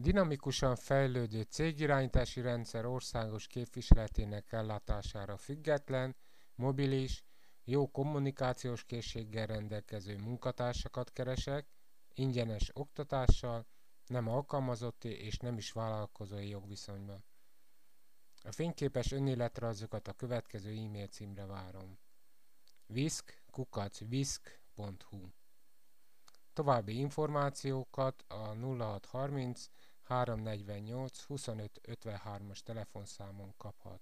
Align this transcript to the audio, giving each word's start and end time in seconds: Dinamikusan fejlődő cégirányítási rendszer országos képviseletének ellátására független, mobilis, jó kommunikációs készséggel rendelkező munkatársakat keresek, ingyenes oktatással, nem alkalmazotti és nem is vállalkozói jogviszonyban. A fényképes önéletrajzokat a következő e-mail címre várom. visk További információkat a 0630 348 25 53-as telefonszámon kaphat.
Dinamikusan 0.00 0.76
fejlődő 0.76 1.42
cégirányítási 1.42 2.40
rendszer 2.40 2.86
országos 2.86 3.46
képviseletének 3.46 4.52
ellátására 4.52 5.36
független, 5.36 6.16
mobilis, 6.54 7.24
jó 7.64 7.90
kommunikációs 7.90 8.84
készséggel 8.84 9.46
rendelkező 9.46 10.16
munkatársakat 10.16 11.12
keresek, 11.12 11.68
ingyenes 12.14 12.70
oktatással, 12.72 13.66
nem 14.06 14.28
alkalmazotti 14.28 15.08
és 15.08 15.36
nem 15.36 15.56
is 15.56 15.72
vállalkozói 15.72 16.48
jogviszonyban. 16.48 17.24
A 18.42 18.52
fényképes 18.52 19.12
önéletrajzokat 19.12 20.08
a 20.08 20.12
következő 20.12 20.70
e-mail 20.70 21.06
címre 21.06 21.46
várom. 21.46 21.98
visk 22.86 23.42
További 26.52 26.98
információkat 26.98 28.24
a 28.28 28.54
0630 28.54 29.66
348 30.10 31.24
25 31.28 31.80
53-as 31.82 32.62
telefonszámon 32.62 33.54
kaphat. 33.56 34.00